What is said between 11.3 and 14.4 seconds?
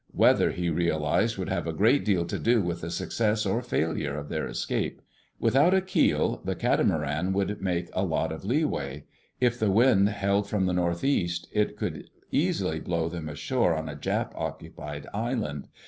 it could easily blow them ashore on a Jap